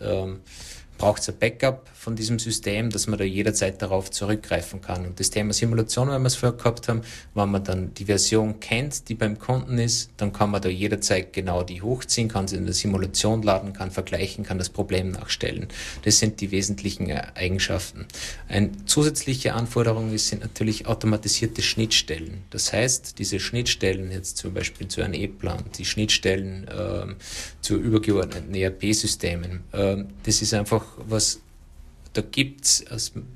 braucht 0.97 1.21
es 1.21 1.29
ein 1.29 1.37
Backup 1.39 1.87
von 1.93 2.15
diesem 2.15 2.39
System, 2.39 2.89
dass 2.89 3.07
man 3.07 3.19
da 3.19 3.25
jederzeit 3.25 3.81
darauf 3.81 4.11
zurückgreifen 4.11 4.81
kann. 4.81 5.05
Und 5.05 5.19
das 5.19 5.29
Thema 5.29 5.53
Simulation, 5.53 6.09
wenn 6.09 6.21
wir 6.21 6.27
es 6.27 6.35
vorher 6.35 6.57
gehabt 6.57 6.87
haben, 6.87 7.01
wenn 7.33 7.49
man 7.49 7.63
dann 7.63 7.93
die 7.93 8.05
Version 8.05 8.59
kennt, 8.59 9.09
die 9.09 9.15
beim 9.15 9.37
Kunden 9.37 9.77
ist, 9.77 10.11
dann 10.17 10.31
kann 10.31 10.51
man 10.51 10.61
da 10.61 10.69
jederzeit 10.69 11.33
genau 11.33 11.63
die 11.63 11.81
hochziehen, 11.81 12.29
kann 12.29 12.47
sie 12.47 12.55
in 12.55 12.65
der 12.65 12.73
Simulation 12.73 13.43
laden, 13.43 13.73
kann 13.73 13.91
vergleichen, 13.91 14.45
kann 14.45 14.57
das 14.57 14.69
Problem 14.69 15.11
nachstellen. 15.11 15.67
Das 16.03 16.19
sind 16.19 16.41
die 16.41 16.51
wesentlichen 16.51 17.11
Eigenschaften. 17.11 18.05
Eine 18.47 18.71
zusätzliche 18.85 19.53
Anforderung 19.53 20.17
sind 20.17 20.41
natürlich 20.41 20.87
automatisierte 20.87 21.61
Schnittstellen. 21.61 22.43
Das 22.49 22.73
heißt, 22.73 23.19
diese 23.19 23.39
Schnittstellen 23.39 24.11
jetzt 24.11 24.37
zum 24.37 24.53
Beispiel 24.53 24.87
zu 24.87 25.01
einem 25.01 25.13
E-Plan, 25.13 25.65
die 25.77 25.85
Schnittstellen 25.85 26.67
äh, 26.67 27.13
zu 27.61 27.75
übergeordneten 27.75 28.55
ERP-Systemen, 28.55 29.63
äh, 29.73 29.97
das 30.23 30.41
ist 30.41 30.53
einfach 30.53 30.85
was, 30.97 31.41
da 32.13 32.21
gibt 32.23 32.65
es 32.65 32.83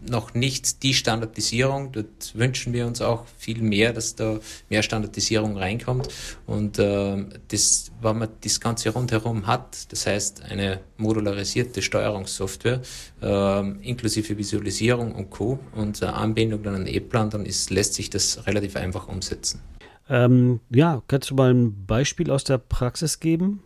noch 0.10 0.34
nicht 0.34 0.82
die 0.82 0.94
Standardisierung. 0.94 1.92
Dort 1.92 2.34
wünschen 2.34 2.74
wir 2.74 2.88
uns 2.88 3.00
auch 3.02 3.26
viel 3.38 3.62
mehr, 3.62 3.94
dass 3.94 4.16
da 4.16 4.40
mehr 4.70 4.82
Standardisierung 4.82 5.56
reinkommt. 5.56 6.08
Und 6.48 6.80
äh, 6.80 7.24
das, 7.50 7.92
wenn 8.02 8.18
man 8.18 8.30
das 8.44 8.60
Ganze 8.60 8.90
rundherum 8.90 9.46
hat, 9.46 9.92
das 9.92 10.08
heißt 10.08 10.44
eine 10.44 10.80
modularisierte 10.98 11.82
Steuerungssoftware, 11.82 12.82
äh, 13.22 13.72
inklusive 13.88 14.38
Visualisierung 14.38 15.14
und 15.14 15.30
Co. 15.30 15.60
und 15.76 16.02
äh, 16.02 16.06
Anbindung 16.06 16.64
dann 16.64 16.76
an 16.76 16.88
E-Plan, 16.88 17.30
dann 17.30 17.46
ist, 17.46 17.70
lässt 17.70 17.94
sich 17.94 18.10
das 18.10 18.48
relativ 18.48 18.76
einfach 18.76 19.08
umsetzen. 19.08 19.62
Ähm, 20.10 20.60
ja, 20.70 21.04
kannst 21.08 21.30
du 21.30 21.36
mal 21.36 21.54
ein 21.54 21.86
Beispiel 21.86 22.32
aus 22.32 22.44
der 22.44 22.58
Praxis 22.58 23.20
geben? 23.20 23.62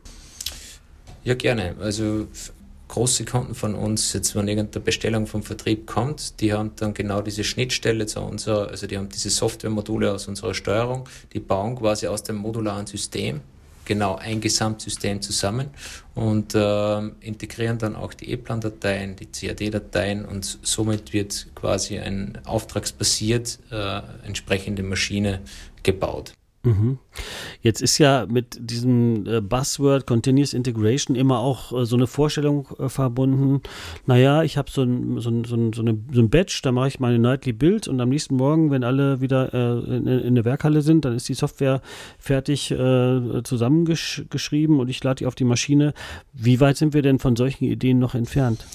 Ja, 1.24 1.34
gerne. 1.34 1.76
Also 1.80 2.28
große 2.88 3.26
Kunden 3.26 3.56
von 3.56 3.76
uns, 3.76 4.14
jetzt 4.14 4.36
wenn 4.36 4.48
irgendeine 4.48 4.84
Bestellung 4.84 5.28
vom 5.28 5.44
Vertrieb 5.44 5.88
kommt, 5.88 6.40
die 6.40 6.54
haben 6.54 6.72
dann 6.76 6.94
genau 6.94 7.22
diese 7.22 7.44
Schnittstelle 7.44 8.06
zu 8.06 8.22
unserer, 8.22 8.70
also 8.70 8.88
die 8.88 8.98
haben 8.98 9.10
diese 9.10 9.30
Softwaremodule 9.30 10.14
aus 10.14 10.28
unserer 10.28 10.54
Steuerung, 10.54 11.08
die 11.34 11.40
bauen 11.40 11.76
quasi 11.76 12.08
aus 12.08 12.24
dem 12.24 12.36
modularen 12.36 12.88
System 12.88 13.42
genau 13.86 14.16
ein 14.16 14.42
Gesamtsystem 14.42 15.22
zusammen 15.22 15.70
und 16.16 16.56
äh, 16.56 16.98
integrieren 17.22 17.78
dann 17.78 17.96
auch 17.96 18.14
die 18.14 18.32
E-Plan-Dateien, 18.32 19.16
die 19.16 19.28
CAD-Dateien 19.28 20.26
und 20.26 20.60
somit 20.64 21.14
wird 21.14 21.48
quasi 21.56 22.00
ein 22.00 22.40
auftragsbasiert 22.46 23.60
äh, 23.72 24.02
entsprechende 24.26 24.84
Maschine 24.84 25.42
gebaut. 25.84 26.34
Mhm. 26.66 27.00
Jetzt 27.62 27.82
ist 27.82 27.98
ja 27.98 28.28
mit 28.30 28.58
diesem 28.60 29.26
äh, 29.26 29.42
Buzzword 29.42 30.06
Continuous 30.06 30.54
Integration 30.54 31.16
immer 31.16 31.40
auch 31.40 31.72
äh, 31.72 31.86
so 31.86 31.96
eine 31.96 32.08
Vorstellung 32.08 32.68
äh, 32.80 32.90
verbunden. 32.90 33.62
Naja, 34.06 34.44
ich 34.44 34.58
habe 34.58 34.70
so 34.70 34.84
ein, 34.84 35.20
so, 35.20 35.30
ein, 35.30 35.46
so, 35.46 35.56
ein, 35.56 35.74
so, 35.74 35.82
eine, 35.82 35.98
so 36.12 36.22
ein 36.22 36.30
Badge, 36.30 36.60
da 36.64 36.72
mache 36.72 36.90
ich 36.90 37.00
meine 37.00 37.20
Nightly 37.20 37.54
Build 37.54 37.88
und 37.88 38.02
am 38.02 38.10
nächsten 38.10 38.36
Morgen, 38.36 38.72
wenn 38.72 38.84
alle 38.84 39.22
wieder 39.22 39.54
in, 39.54 40.36
der 40.36 40.46
Werkhalle 40.46 40.82
sind, 40.82 41.06
dann 41.06 41.16
ist 41.16 41.30
die 41.30 41.34
Software 41.34 41.82
fertig 42.18 42.68
zusammengeschrieben 42.68 44.80
und 44.80 44.90
ich 44.90 45.04
lade 45.04 45.20
die 45.20 45.26
auf 45.26 45.36
die 45.36 45.44
Maschine. 45.44 45.94
Wie 46.34 46.60
weit 46.60 46.78
sind 46.78 46.94
wir 46.94 47.02
denn 47.02 47.20
von 47.20 47.36
solchen 47.36 47.66
Ideen 47.66 48.00
noch 48.00 48.16
entfernt? 48.16 48.66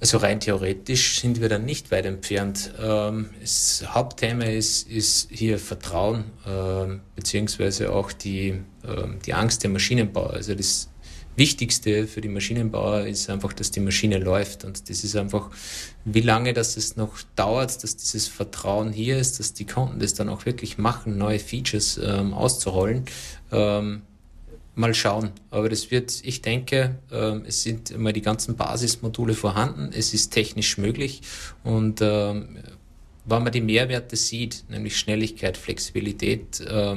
Also 0.00 0.18
rein 0.18 0.40
theoretisch 0.40 1.20
sind 1.20 1.40
wir 1.40 1.48
dann 1.48 1.64
nicht 1.64 1.90
weit 1.90 2.04
entfernt. 2.04 2.72
Ähm, 2.78 3.30
das 3.40 3.84
Hauptthema 3.86 4.44
ist, 4.44 4.88
ist 4.88 5.28
hier 5.30 5.58
Vertrauen, 5.58 6.24
ähm, 6.46 7.00
beziehungsweise 7.16 7.92
auch 7.92 8.12
die, 8.12 8.60
ähm, 8.86 9.18
die 9.24 9.32
Angst 9.32 9.62
der 9.62 9.70
Maschinenbauer. 9.70 10.34
Also 10.34 10.54
das 10.54 10.90
Wichtigste 11.36 12.06
für 12.06 12.20
die 12.20 12.28
Maschinenbauer 12.28 13.06
ist 13.06 13.28
einfach, 13.28 13.52
dass 13.52 13.70
die 13.70 13.80
Maschine 13.80 14.18
läuft. 14.18 14.64
Und 14.64 14.88
das 14.88 15.02
ist 15.02 15.16
einfach, 15.16 15.50
wie 16.04 16.20
lange 16.20 16.52
das 16.52 16.76
es 16.76 16.96
noch 16.96 17.16
dauert, 17.34 17.82
dass 17.82 17.96
dieses 17.96 18.28
Vertrauen 18.28 18.92
hier 18.92 19.18
ist, 19.18 19.40
dass 19.40 19.52
die 19.52 19.66
Kunden 19.66 19.98
das 19.98 20.14
dann 20.14 20.28
auch 20.28 20.46
wirklich 20.46 20.78
machen, 20.78 21.18
neue 21.18 21.40
Features 21.40 21.98
ähm, 22.02 22.34
auszurollen. 22.34 23.06
Ähm, 23.50 24.02
mal 24.74 24.94
schauen. 24.94 25.30
Aber 25.50 25.68
das 25.68 25.90
wird, 25.90 26.20
ich 26.24 26.42
denke, 26.42 26.96
äh, 27.10 27.38
es 27.46 27.62
sind 27.62 27.90
immer 27.90 28.12
die 28.12 28.22
ganzen 28.22 28.56
Basismodule 28.56 29.34
vorhanden, 29.34 29.90
es 29.92 30.14
ist 30.14 30.30
technisch 30.30 30.78
möglich 30.78 31.22
und 31.62 32.00
äh, 32.00 32.42
wenn 33.26 33.42
man 33.42 33.52
die 33.52 33.60
Mehrwerte 33.60 34.16
sieht, 34.16 34.64
nämlich 34.68 34.98
Schnelligkeit, 34.98 35.56
Flexibilität, 35.56 36.60
äh, 36.60 36.96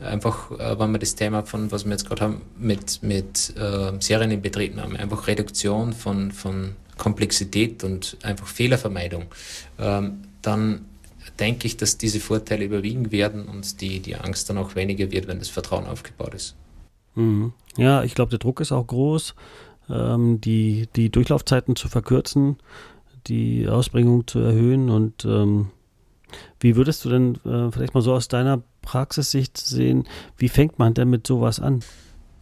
einfach, 0.00 0.50
äh, 0.52 0.78
wenn 0.78 0.90
man 0.90 1.00
das 1.00 1.14
Thema 1.14 1.42
von, 1.42 1.70
was 1.70 1.84
wir 1.84 1.92
jetzt 1.92 2.06
gerade 2.06 2.22
haben, 2.22 2.42
mit, 2.58 3.02
mit 3.02 3.54
äh, 3.56 3.92
Serieninbetriebnahme, 4.00 4.98
einfach 4.98 5.26
Reduktion 5.26 5.92
von, 5.92 6.32
von 6.32 6.74
Komplexität 6.96 7.84
und 7.84 8.16
einfach 8.22 8.46
Fehlervermeidung, 8.46 9.26
ähm, 9.78 10.22
dann 10.40 10.86
denke 11.38 11.66
ich, 11.66 11.76
dass 11.76 11.98
diese 11.98 12.20
Vorteile 12.20 12.64
überwiegen 12.64 13.12
werden 13.12 13.46
und 13.46 13.80
die, 13.80 14.00
die 14.00 14.16
Angst 14.16 14.48
dann 14.48 14.58
auch 14.58 14.74
weniger 14.74 15.10
wird, 15.10 15.26
wenn 15.28 15.38
das 15.38 15.48
Vertrauen 15.48 15.86
aufgebaut 15.86 16.34
ist. 16.34 16.56
Mhm. 17.18 17.52
Ja, 17.76 18.04
ich 18.04 18.14
glaube, 18.14 18.30
der 18.30 18.38
Druck 18.38 18.60
ist 18.60 18.72
auch 18.72 18.86
groß, 18.86 19.34
ähm, 19.90 20.40
die, 20.40 20.88
die 20.94 21.10
Durchlaufzeiten 21.10 21.74
zu 21.74 21.88
verkürzen, 21.88 22.56
die 23.26 23.68
Ausbringung 23.68 24.26
zu 24.26 24.38
erhöhen. 24.38 24.88
Und 24.88 25.24
ähm, 25.24 25.68
wie 26.60 26.76
würdest 26.76 27.04
du 27.04 27.10
denn 27.10 27.34
äh, 27.44 27.72
vielleicht 27.72 27.94
mal 27.94 28.02
so 28.02 28.14
aus 28.14 28.28
deiner 28.28 28.62
Praxissicht 28.82 29.58
sehen, 29.58 30.06
wie 30.36 30.48
fängt 30.48 30.78
man 30.78 30.94
denn 30.94 31.10
mit 31.10 31.26
sowas 31.26 31.60
an? 31.60 31.80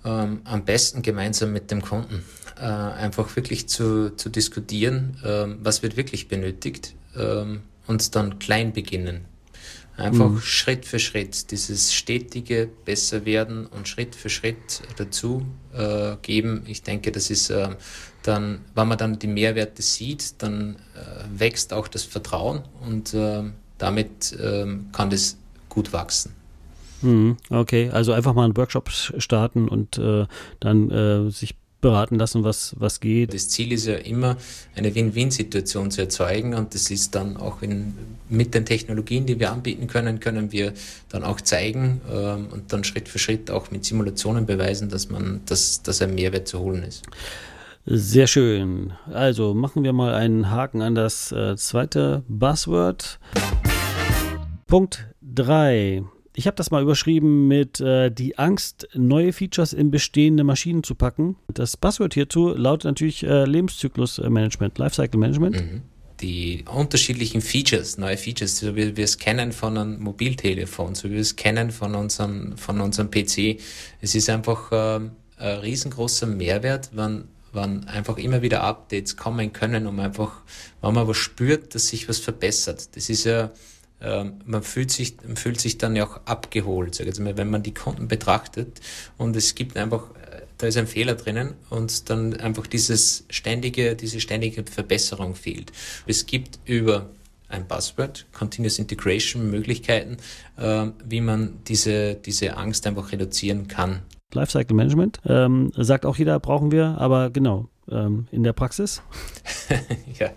Ähm, 0.05 0.43
am 0.45 0.65
besten 0.65 1.03
gemeinsam 1.03 1.53
mit 1.53 1.71
dem 1.71 1.83
Kunden. 1.83 2.23
Äh, 2.59 2.65
einfach 2.65 3.35
wirklich 3.35 3.69
zu, 3.69 4.15
zu 4.17 4.29
diskutieren, 4.29 5.17
äh, 5.25 5.47
was 5.63 5.83
wird 5.83 5.97
wirklich 5.97 6.29
benötigt 6.29 6.95
ähm, 7.17 7.63
und 7.87 8.15
dann 8.15 8.39
klein 8.39 8.73
beginnen. 8.73 9.25
Einfach 9.97 10.29
mhm. 10.29 10.41
Schritt 10.41 10.85
für 10.85 10.99
Schritt 10.99 11.51
dieses 11.51 11.95
stetige 11.95 12.69
besser 12.85 13.25
werden 13.25 13.67
und 13.67 13.89
Schritt 13.89 14.15
für 14.15 14.29
Schritt 14.29 14.83
dazu 14.97 15.47
äh, 15.73 16.17
geben. 16.21 16.65
Ich 16.67 16.83
denke, 16.83 17.13
das 17.13 17.31
ist 17.31 17.49
äh, 17.49 17.71
dann, 18.23 18.61
wenn 18.75 18.89
man 18.89 18.99
dann 18.99 19.19
die 19.19 19.27
Mehrwerte 19.27 19.81
sieht, 19.81 20.43
dann 20.43 20.77
äh, 20.95 21.41
wächst 21.41 21.73
auch 21.73 21.89
das 21.89 22.03
Vertrauen 22.03 22.63
und 22.87 23.15
äh, 23.15 23.45
damit 23.79 24.37
ähm, 24.39 24.89
kann 24.93 25.09
das 25.09 25.39
gut 25.69 25.93
wachsen. 25.93 26.33
Mhm. 27.03 27.37
Okay, 27.49 27.91
also 27.91 28.13
einfach 28.13 28.35
mal 28.35 28.45
einen 28.45 28.57
Workshop 28.57 28.91
starten 28.91 29.69
und 29.69 29.97
äh, 29.99 30.27
dann 30.61 30.91
äh, 30.91 31.31
sich 31.31 31.55
beraten 31.81 32.17
lassen, 32.17 32.43
was, 32.45 32.75
was 32.79 33.01
geht. 33.01 33.35
Das 33.35 33.49
Ziel 33.49 33.73
ist 33.73 33.87
ja 33.87 33.97
immer, 33.97 34.37
eine 34.75 34.95
Win-Win-Situation 34.95 35.91
zu 35.91 36.01
erzeugen 36.03 36.55
und 36.55 36.75
das 36.75 36.91
ist 36.91 37.15
dann 37.15 37.37
auch 37.37 37.63
in, 37.63 37.95
mit 38.29 38.55
den 38.55 38.65
Technologien, 38.65 39.27
die 39.27 39.39
wir 39.39 39.53
anbieten 39.53 39.87
können, 39.87 40.21
können 40.21 40.53
wir 40.53 40.73
dann 41.09 41.23
auch 41.23 41.41
zeigen 41.41 42.01
ähm, 42.11 42.49
und 42.51 42.73
dann 42.73 42.85
Schritt 42.85 43.09
für 43.09 43.19
Schritt 43.19 43.51
auch 43.51 43.71
mit 43.71 43.85
Simulationen 43.85 44.47
beweisen, 44.47 44.89
dass 44.89 45.11
man, 45.11 45.43
dass, 45.47 45.83
dass 45.83 46.03
ein 46.03 46.15
Mehrwert 46.15 46.49
zu 46.49 46.61
holen 46.61 46.83
ist. 46.83 47.05
Sehr 47.85 48.27
schön. 48.27 48.95
Also 49.13 49.55
machen 49.55 49.85
wir 49.85 49.93
mal 49.93 50.13
einen 50.15 50.51
Haken 50.51 50.83
an 50.83 50.97
das 50.97 51.31
äh, 51.31 51.57
zweite 51.57 52.25
Buzzword. 52.27 53.21
Punkt 54.67 55.07
3. 55.23 56.03
Ich 56.39 56.47
habe 56.47 56.55
das 56.55 56.71
mal 56.71 56.83
überschrieben 56.83 57.49
mit 57.49 57.81
äh, 57.81 58.11
die 58.11 58.37
Angst, 58.37 58.89
neue 58.93 59.33
Features 59.33 59.73
in 59.73 59.91
bestehende 59.91 60.45
Maschinen 60.45 60.83
zu 60.83 60.95
packen. 60.95 61.37
Das 61.49 61.79
Buzzword 61.79 62.13
hierzu 62.13 62.49
lautet 62.49 62.85
natürlich 62.85 63.23
äh, 63.23 63.47
Lebenszyklusmanagement, 63.47 64.77
Lifecycle 64.77 65.19
Management. 65.19 65.57
Mhm. 65.57 65.83
Die 66.21 66.63
unterschiedlichen 66.71 67.41
Features, 67.41 67.97
neue 67.97 68.19
Features, 68.19 68.59
so 68.59 68.77
wie 68.77 68.95
wir 68.99 69.05
es 69.05 69.17
kennen 69.17 69.51
von 69.53 69.79
einem 69.79 69.99
Mobiltelefon, 70.01 70.95
so 70.95 71.09
wie 71.09 71.15
wir 71.15 71.21
es 71.21 71.37
kennen 71.37 71.71
von 71.71 71.95
unserem, 71.95 72.59
von 72.59 72.83
unserem 72.83 73.11
PC. 73.11 73.59
Es 74.03 74.15
ist 74.15 74.29
einfach 74.29 74.73
äh, 74.73 75.01
ein 75.39 75.59
riesengroßer 75.61 76.27
Mehrwert, 76.27 76.91
wenn 76.93 77.29
wann 77.57 77.85
einfach 77.85 78.19
immer 78.19 78.43
wieder 78.43 78.63
Updates 78.63 79.17
kommen 79.17 79.53
können, 79.55 79.87
um 79.87 79.99
einfach, 79.99 80.43
wenn 80.83 80.93
man 80.93 81.09
was 81.09 81.17
spürt, 81.17 81.75
dass 81.75 81.89
sich 81.89 82.09
was 82.09 82.19
verbessert. 82.19 82.95
Das 82.95 83.09
ist 83.09 83.25
ja 83.25 83.45
ähm, 83.45 83.51
man 84.01 84.63
fühlt 84.63 84.91
sich, 84.91 85.17
fühlt 85.35 85.61
sich 85.61 85.79
dann 85.79 85.97
ja 85.97 86.07
auch 86.07 86.21
abgeholt, 86.27 86.95
sag 86.95 87.07
jetzt 87.07 87.21
mal, 87.21 87.37
wenn 87.37 87.51
man 87.51 87.63
die 87.63 87.75
Kunden 87.75 88.09
betrachtet 88.09 88.81
und 89.17 89.35
es 89.37 89.55
gibt 89.55 89.77
einfach, 89.77 90.11
äh, 90.11 90.43
da 90.59 90.67
ist 90.67 90.77
ein 90.77 90.87
Fehler 90.87 91.15
drinnen 91.15 91.55
und 91.71 92.11
dann 92.11 92.35
einfach 92.35 92.67
dieses 92.67 93.25
ständige, 93.31 93.97
diese 93.97 94.21
ständige 94.21 94.65
Verbesserung 94.65 95.35
fehlt. 95.35 95.73
Es 96.07 96.27
gibt 96.27 96.59
über 96.67 97.11
ein 97.49 97.67
Buzzword, 97.67 98.27
Continuous 98.33 98.79
Integration 98.79 99.51
Möglichkeiten, 99.51 100.19
äh, 100.57 100.87
wie 101.05 101.21
man 101.21 101.59
diese, 101.67 102.17
diese 102.17 102.57
Angst 102.57 102.87
einfach 102.87 103.13
reduzieren 103.13 103.69
kann. 103.69 104.03
Lifecycle 104.33 104.77
Management, 104.77 105.21
ähm, 105.25 105.73
sagt 105.77 106.05
auch 106.05 106.17
jeder, 106.17 106.39
brauchen 106.41 106.73
wir, 106.73 106.99
aber 106.99 107.31
genau, 107.31 107.69
ähm, 107.91 108.27
in 108.31 108.43
der 108.43 108.53
Praxis? 108.53 109.03
ja, 110.19 110.31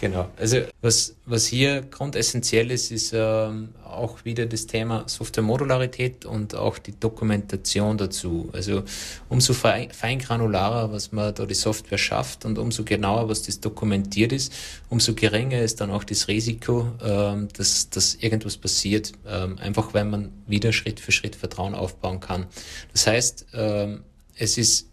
genau. 0.00 0.28
Also 0.36 0.58
was, 0.80 1.16
was 1.24 1.46
hier 1.46 1.82
grundessentiell 1.82 2.70
ist, 2.70 2.90
ist 2.90 3.12
ähm, 3.14 3.70
auch 3.84 4.24
wieder 4.24 4.46
das 4.46 4.66
Thema 4.66 5.04
Software-Modularität 5.06 6.24
und 6.24 6.54
auch 6.54 6.78
die 6.78 6.98
Dokumentation 6.98 7.96
dazu. 7.98 8.50
Also 8.52 8.82
umso 9.28 9.54
feingranularer, 9.54 10.92
was 10.92 11.12
man 11.12 11.34
da 11.34 11.46
die 11.46 11.54
Software 11.54 11.98
schafft 11.98 12.44
und 12.44 12.58
umso 12.58 12.84
genauer, 12.84 13.28
was 13.28 13.42
das 13.42 13.60
dokumentiert 13.60 14.32
ist, 14.32 14.52
umso 14.88 15.14
geringer 15.14 15.60
ist 15.60 15.80
dann 15.80 15.90
auch 15.90 16.04
das 16.04 16.28
Risiko, 16.28 16.92
ähm, 17.02 17.48
dass, 17.56 17.90
dass 17.90 18.14
irgendwas 18.16 18.56
passiert, 18.56 19.12
ähm, 19.26 19.58
einfach 19.58 19.94
weil 19.94 20.04
man 20.04 20.32
wieder 20.46 20.72
Schritt 20.72 21.00
für 21.00 21.12
Schritt 21.12 21.36
Vertrauen 21.36 21.74
aufbauen 21.74 22.20
kann. 22.20 22.46
Das 22.92 23.06
heißt, 23.06 23.46
ähm, 23.54 24.02
es 24.36 24.58
ist 24.58 24.88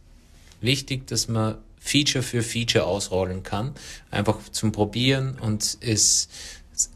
wichtig, 0.62 1.08
dass 1.08 1.27
man 1.27 1.58
Feature 1.83 2.23
für 2.23 2.41
Feature 2.41 2.85
ausrollen 2.85 3.43
kann, 3.43 3.73
einfach 4.09 4.39
zum 4.51 4.71
Probieren 4.71 5.37
und 5.37 5.77
es 5.81 6.29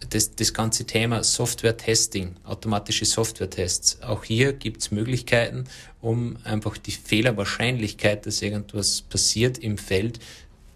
das, 0.09 0.33
das 0.35 0.53
ganze 0.53 0.85
Thema 0.85 1.23
Software-Testing, 1.23 2.35
automatische 2.45 3.05
Software-Tests. 3.05 4.01
Auch 4.01 4.23
hier 4.23 4.53
gibt 4.53 4.81
es 4.81 4.89
Möglichkeiten, 4.89 5.65
um 6.01 6.37
einfach 6.43 6.77
die 6.77 6.91
Fehlerwahrscheinlichkeit, 6.91 8.25
dass 8.25 8.41
irgendwas 8.41 9.01
passiert 9.03 9.59
im 9.59 9.77
Feld, 9.77 10.19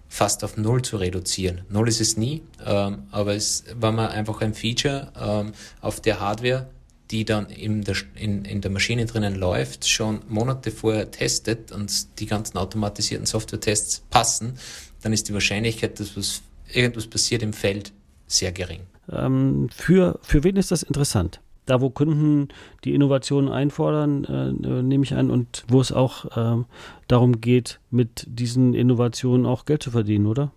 fast 0.07 0.43
auf 0.43 0.57
Null 0.57 0.81
zu 0.81 0.97
reduzieren. 0.97 1.61
Null 1.69 1.87
ist 1.87 2.01
es 2.01 2.17
nie, 2.17 2.43
ähm, 2.63 3.03
aber 3.11 3.33
es, 3.33 3.63
wenn 3.73 3.95
man 3.95 4.09
einfach 4.09 4.41
ein 4.41 4.53
Feature 4.53 5.11
ähm, 5.19 5.53
auf 5.79 6.01
der 6.01 6.19
Hardware 6.19 6.69
die 7.11 7.25
dann 7.25 7.47
in 7.47 7.83
der, 7.83 7.95
in, 8.15 8.45
in 8.45 8.61
der 8.61 8.71
Maschine 8.71 9.05
drinnen 9.05 9.35
läuft, 9.35 9.87
schon 9.87 10.21
Monate 10.29 10.71
vorher 10.71 11.11
testet 11.11 11.71
und 11.71 12.19
die 12.19 12.25
ganzen 12.25 12.57
automatisierten 12.57 13.25
Software-Tests 13.25 14.03
passen, 14.09 14.57
dann 15.01 15.13
ist 15.13 15.27
die 15.29 15.33
Wahrscheinlichkeit, 15.33 15.99
dass 15.99 16.15
was, 16.15 16.41
irgendwas 16.71 17.07
passiert 17.07 17.43
im 17.43 17.53
Feld, 17.53 17.91
sehr 18.27 18.51
gering. 18.51 18.81
Ähm, 19.11 19.69
für, 19.75 20.19
für 20.21 20.43
wen 20.43 20.55
ist 20.55 20.71
das 20.71 20.83
interessant? 20.83 21.41
da, 21.65 21.79
wo 21.79 21.89
Kunden 21.89 22.49
die 22.83 22.93
Innovationen 22.93 23.49
einfordern, 23.49 24.25
äh, 24.25 24.49
äh, 24.49 24.81
nehme 24.81 25.03
ich 25.03 25.13
an, 25.13 25.29
und 25.29 25.63
wo 25.67 25.79
es 25.79 25.91
auch 25.91 26.25
äh, 26.35 26.63
darum 27.07 27.39
geht, 27.39 27.79
mit 27.89 28.25
diesen 28.27 28.73
Innovationen 28.73 29.45
auch 29.45 29.65
Geld 29.65 29.83
zu 29.83 29.91
verdienen, 29.91 30.25
oder? 30.25 30.51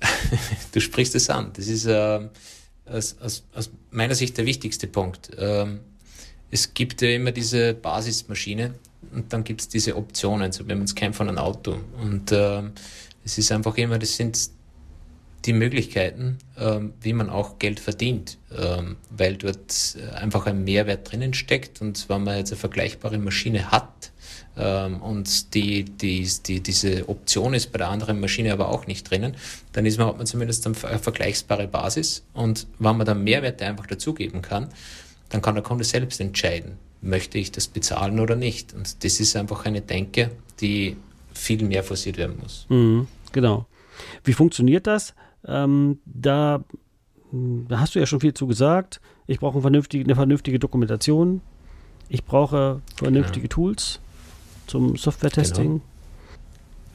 du 0.72 0.80
sprichst 0.80 1.14
es 1.14 1.30
an. 1.30 1.52
Das 1.54 1.68
ist 1.68 1.86
äh, 1.86 2.28
aus, 2.90 3.16
aus, 3.20 3.44
aus, 3.54 3.70
meiner 3.90 4.14
Sicht 4.14 4.36
der 4.38 4.46
wichtigste 4.46 4.86
Punkt. 4.86 5.30
Ähm, 5.38 5.80
es 6.50 6.74
gibt 6.74 7.02
ja 7.02 7.10
immer 7.10 7.32
diese 7.32 7.74
Basismaschine 7.74 8.74
und 9.12 9.32
dann 9.32 9.44
gibt 9.44 9.60
es 9.60 9.68
diese 9.68 9.96
Optionen, 9.96 10.52
so 10.52 10.66
wenn 10.66 10.78
man 10.78 10.84
es 10.84 10.94
kennt 10.94 11.16
von 11.16 11.28
einem 11.28 11.38
Auto. 11.38 11.76
Und 12.00 12.32
ähm, 12.32 12.72
es 13.24 13.38
ist 13.38 13.52
einfach 13.52 13.76
immer, 13.76 13.98
das 13.98 14.16
sind 14.16 14.50
die 15.44 15.52
Möglichkeiten, 15.52 16.38
ähm, 16.58 16.92
wie 17.00 17.12
man 17.12 17.30
auch 17.30 17.58
Geld 17.58 17.80
verdient, 17.80 18.38
ähm, 18.56 18.96
weil 19.10 19.36
dort 19.36 19.96
einfach 20.14 20.46
ein 20.46 20.64
Mehrwert 20.64 21.10
drinnen 21.10 21.34
steckt. 21.34 21.80
Und 21.80 22.08
wenn 22.08 22.24
man 22.24 22.36
jetzt 22.36 22.52
eine 22.52 22.58
vergleichbare 22.58 23.18
Maschine 23.18 23.70
hat 23.70 24.10
ähm, 24.56 25.00
und 25.00 25.54
die, 25.54 25.84
die, 25.84 26.28
die, 26.46 26.60
diese 26.60 27.08
Option 27.08 27.54
ist 27.54 27.72
bei 27.72 27.78
der 27.78 27.88
anderen 27.88 28.20
Maschine 28.20 28.52
aber 28.52 28.68
auch 28.68 28.86
nicht 28.86 29.08
drinnen, 29.10 29.36
dann 29.72 29.86
ist 29.86 29.98
man, 29.98 30.08
hat 30.08 30.18
man 30.18 30.26
zumindest 30.26 30.66
eine 30.66 30.74
vergleichbare 30.74 31.68
Basis. 31.68 32.24
Und 32.34 32.66
wenn 32.78 32.96
man 32.96 33.06
dann 33.06 33.22
Mehrwerte 33.22 33.64
einfach 33.64 33.86
dazugeben 33.86 34.42
kann, 34.42 34.68
dann 35.28 35.42
kann 35.42 35.54
der 35.54 35.64
Kunde 35.64 35.84
selbst 35.84 36.20
entscheiden, 36.20 36.78
möchte 37.00 37.38
ich 37.38 37.52
das 37.52 37.68
bezahlen 37.68 38.18
oder 38.18 38.34
nicht. 38.34 38.74
Und 38.74 39.04
das 39.04 39.20
ist 39.20 39.36
einfach 39.36 39.64
eine 39.66 39.82
Denke, 39.82 40.30
die 40.60 40.96
viel 41.32 41.62
mehr 41.62 41.84
forciert 41.84 42.16
werden 42.16 42.38
muss. 42.42 42.66
Mhm, 42.68 43.06
genau. 43.32 43.66
Wie 44.24 44.32
funktioniert 44.32 44.86
das? 44.86 45.14
Ähm, 45.46 45.98
da, 46.04 46.64
da, 47.32 47.80
hast 47.80 47.94
du 47.94 47.98
ja 47.98 48.06
schon 48.06 48.20
viel 48.20 48.34
zu 48.34 48.46
gesagt. 48.46 49.00
Ich 49.26 49.40
brauche 49.40 49.54
eine 49.54 49.62
vernünftige, 49.62 50.04
eine 50.04 50.14
vernünftige 50.14 50.58
Dokumentation. 50.58 51.40
Ich 52.08 52.24
brauche 52.24 52.80
vernünftige 52.96 53.48
genau. 53.48 53.54
Tools 53.54 54.00
zum 54.66 54.96
Software-Testing. 54.96 55.66
Genau. 55.66 55.82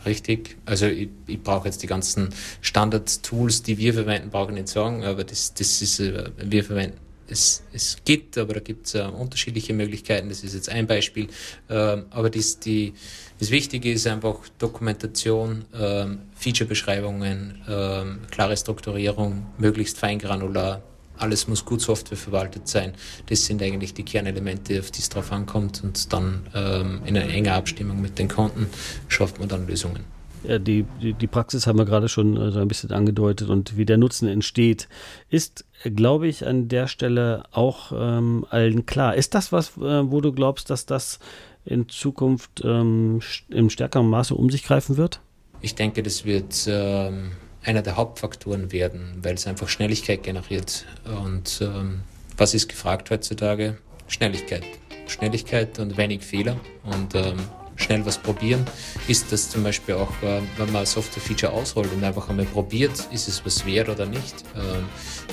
Richtig. 0.05 0.57
Also 0.65 0.87
ich, 0.87 1.09
ich 1.27 1.41
brauche 1.41 1.65
jetzt 1.65 1.81
die 1.81 1.87
ganzen 1.87 2.29
Standard-Tools, 2.61 3.63
die 3.63 3.77
wir 3.77 3.93
verwenden, 3.93 4.29
brauche 4.29 4.51
ich 4.51 4.55
nicht 4.55 4.67
sagen, 4.67 5.03
aber 5.03 5.23
das, 5.23 5.53
das 5.53 5.81
ist, 5.81 5.99
äh, 5.99 6.29
wir 6.37 6.63
verwenden 6.63 6.97
es, 7.27 7.63
es 7.73 7.97
gibt, 8.05 8.37
aber 8.37 8.55
da 8.55 8.59
gibt 8.59 8.87
es 8.87 8.95
äh, 8.95 9.01
unterschiedliche 9.03 9.73
Möglichkeiten. 9.73 10.29
Das 10.29 10.43
ist 10.43 10.53
jetzt 10.53 10.69
ein 10.69 10.87
Beispiel. 10.87 11.27
Ähm, 11.69 12.05
aber 12.09 12.29
das, 12.29 12.59
die, 12.59 12.93
das 13.39 13.51
Wichtige 13.51 13.91
ist 13.91 14.07
einfach 14.07 14.35
Dokumentation, 14.59 15.65
ähm, 15.73 16.19
Feature-Beschreibungen, 16.35 17.61
ähm, 17.67 18.19
klare 18.31 18.57
Strukturierung, 18.57 19.45
möglichst 19.57 19.97
feingranular. 19.97 20.83
Alles 21.17 21.47
muss 21.47 21.63
gut 21.63 21.81
Software 21.81 22.17
verwaltet 22.17 22.67
sein. 22.67 22.93
Das 23.27 23.45
sind 23.45 23.61
eigentlich 23.61 23.93
die 23.93 24.03
Kernelemente, 24.03 24.79
auf 24.79 24.91
die 24.91 24.99
es 24.99 25.09
drauf 25.09 25.31
ankommt. 25.31 25.83
Und 25.83 26.11
dann 26.11 26.47
ähm, 26.53 27.01
in 27.05 27.17
einer 27.17 27.29
enger 27.29 27.53
Abstimmung 27.53 28.01
mit 28.01 28.17
den 28.19 28.27
Kunden 28.27 28.67
schafft 29.07 29.39
man 29.39 29.47
dann 29.47 29.67
Lösungen. 29.67 30.03
Ja, 30.43 30.59
die, 30.59 30.85
die, 31.01 31.13
die 31.13 31.27
Praxis 31.27 31.67
haben 31.67 31.77
wir 31.77 31.85
gerade 31.85 32.09
schon 32.09 32.35
äh, 32.35 32.51
so 32.51 32.59
ein 32.59 32.67
bisschen 32.67 32.91
angedeutet 32.91 33.49
und 33.49 33.77
wie 33.77 33.85
der 33.85 33.97
Nutzen 33.97 34.27
entsteht, 34.27 34.89
ist, 35.29 35.65
glaube 35.83 36.27
ich, 36.27 36.45
an 36.45 36.67
der 36.67 36.87
Stelle 36.87 37.43
auch 37.51 37.91
ähm, 37.95 38.45
allen 38.49 38.85
klar. 38.85 39.15
Ist 39.15 39.35
das 39.35 39.51
was, 39.51 39.77
äh, 39.77 40.11
wo 40.11 40.19
du 40.21 40.33
glaubst, 40.33 40.69
dass 40.69 40.85
das 40.85 41.19
in 41.65 41.87
Zukunft 41.87 42.61
ähm, 42.63 43.21
im 43.49 43.69
stärkeren 43.69 44.09
Maße 44.09 44.35
um 44.35 44.49
sich 44.49 44.63
greifen 44.63 44.97
wird? 44.97 45.21
Ich 45.61 45.75
denke, 45.75 46.03
das 46.03 46.25
wird 46.25 46.67
ähm, 46.67 47.31
einer 47.63 47.81
der 47.81 47.95
Hauptfaktoren 47.95 48.71
werden, 48.71 49.19
weil 49.21 49.35
es 49.35 49.47
einfach 49.47 49.69
Schnelligkeit 49.69 50.23
generiert. 50.23 50.85
Und 51.23 51.61
ähm, 51.61 52.01
was 52.35 52.53
ist 52.53 52.67
gefragt 52.67 53.09
heutzutage? 53.11 53.77
Schnelligkeit. 54.07 54.63
Schnelligkeit 55.07 55.79
und 55.79 55.97
wenig 55.97 56.21
Fehler. 56.21 56.57
Und 56.83 57.15
ähm, 57.15 57.37
schnell 57.75 58.05
was 58.05 58.17
probieren, 58.17 58.65
ist 59.07 59.31
das 59.31 59.49
zum 59.49 59.63
Beispiel 59.63 59.95
auch, 59.95 60.11
äh, 60.21 60.41
wenn 60.57 60.71
man 60.71 60.81
ein 60.81 60.85
Software-Feature 60.85 61.51
ausrollt 61.51 61.91
und 61.93 62.03
einfach 62.03 62.29
einmal 62.29 62.45
probiert, 62.45 63.07
ist 63.11 63.27
es 63.27 63.45
was 63.45 63.65
wert 63.65 63.89
oder 63.89 64.05
nicht. 64.05 64.43
Ähm, 64.55 64.85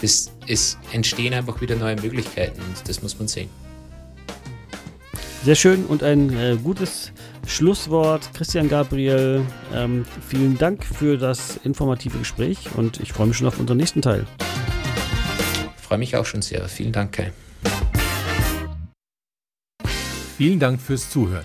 es, 0.03 0.31
es 0.47 0.79
entstehen 0.93 1.35
einfach 1.35 1.61
wieder 1.61 1.77
neue 1.77 1.97
Möglichkeiten 1.97 2.61
und 2.61 2.89
das 2.89 3.03
muss 3.03 3.19
man 3.19 3.29
sehen. 3.29 3.49
Sehr 5.43 5.55
schön 5.55 5.87
und 5.87 6.03
ein 6.03 6.37
äh, 6.39 6.59
gutes 6.63 7.13
Schlusswort. 7.47 8.29
Christian 8.35 8.69
Gabriel, 8.69 9.43
ähm, 9.75 10.05
vielen 10.29 10.59
Dank 10.59 10.85
für 10.85 11.17
das 11.17 11.59
informative 11.65 12.19
Gespräch 12.19 12.59
und 12.77 13.01
ich 13.01 13.13
freue 13.13 13.27
mich 13.29 13.39
schon 13.39 13.47
auf 13.47 13.59
unseren 13.59 13.79
nächsten 13.79 14.03
Teil. 14.03 14.27
Ich 15.79 15.83
freue 15.83 15.99
mich 15.99 16.15
auch 16.15 16.27
schon 16.27 16.43
sehr. 16.43 16.69
Vielen 16.69 16.93
Dank, 16.93 17.13
Kai. 17.13 17.33
Vielen 20.37 20.59
Dank 20.59 20.81
fürs 20.81 21.11
Zuhören. 21.11 21.45